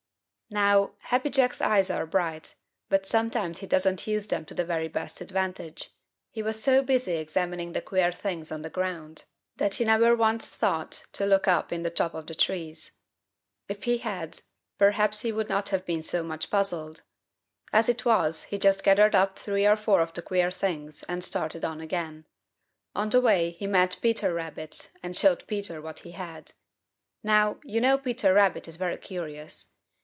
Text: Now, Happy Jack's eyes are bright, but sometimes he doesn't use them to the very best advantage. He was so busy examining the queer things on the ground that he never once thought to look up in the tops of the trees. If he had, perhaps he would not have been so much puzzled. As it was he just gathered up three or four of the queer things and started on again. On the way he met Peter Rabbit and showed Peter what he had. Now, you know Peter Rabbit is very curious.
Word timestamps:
Now, 0.53 0.95
Happy 0.99 1.29
Jack's 1.29 1.61
eyes 1.61 1.89
are 1.89 2.05
bright, 2.05 2.55
but 2.89 3.07
sometimes 3.07 3.59
he 3.59 3.67
doesn't 3.67 4.05
use 4.05 4.27
them 4.27 4.43
to 4.47 4.53
the 4.53 4.65
very 4.65 4.89
best 4.89 5.21
advantage. 5.21 5.91
He 6.29 6.43
was 6.43 6.61
so 6.61 6.83
busy 6.83 7.13
examining 7.15 7.71
the 7.71 7.79
queer 7.81 8.11
things 8.11 8.51
on 8.51 8.61
the 8.61 8.69
ground 8.69 9.23
that 9.55 9.75
he 9.75 9.85
never 9.85 10.13
once 10.13 10.53
thought 10.53 11.05
to 11.13 11.25
look 11.25 11.47
up 11.47 11.71
in 11.71 11.83
the 11.83 11.89
tops 11.89 12.15
of 12.15 12.27
the 12.27 12.35
trees. 12.35 12.97
If 13.69 13.85
he 13.85 13.99
had, 13.99 14.41
perhaps 14.77 15.21
he 15.21 15.31
would 15.31 15.47
not 15.47 15.69
have 15.69 15.85
been 15.85 16.03
so 16.03 16.21
much 16.21 16.49
puzzled. 16.49 17.03
As 17.71 17.87
it 17.87 18.03
was 18.03 18.43
he 18.43 18.57
just 18.57 18.83
gathered 18.83 19.15
up 19.15 19.39
three 19.39 19.65
or 19.65 19.77
four 19.77 20.01
of 20.01 20.13
the 20.13 20.21
queer 20.21 20.51
things 20.51 21.03
and 21.03 21.23
started 21.23 21.63
on 21.63 21.79
again. 21.79 22.25
On 22.93 23.09
the 23.09 23.21
way 23.21 23.51
he 23.51 23.67
met 23.67 23.97
Peter 24.01 24.33
Rabbit 24.33 24.91
and 25.01 25.15
showed 25.15 25.47
Peter 25.47 25.81
what 25.81 25.99
he 25.99 26.11
had. 26.11 26.51
Now, 27.23 27.57
you 27.63 27.79
know 27.79 27.97
Peter 27.97 28.33
Rabbit 28.33 28.67
is 28.67 28.75
very 28.75 28.97
curious. 28.97 29.71